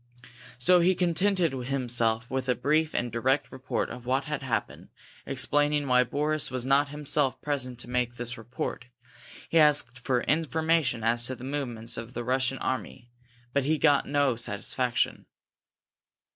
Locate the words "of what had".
3.91-4.41